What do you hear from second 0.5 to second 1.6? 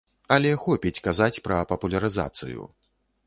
хопіць казаць пра